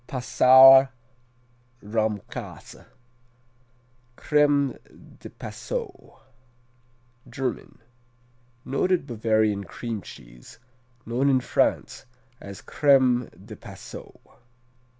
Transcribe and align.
Passauer 0.07 0.89
Rahmkäse, 1.83 2.87
Crème 4.17 5.19
de 5.19 5.29
Passau 5.29 6.19
German 7.29 7.77
Noted 8.65 9.05
Bavarian 9.05 9.63
cream 9.63 10.01
cheese, 10.01 10.57
known 11.05 11.29
in 11.29 11.39
France 11.39 12.07
as 12.39 12.63
Crème 12.63 13.29
de 13.45 13.55
Passau. 13.55 14.19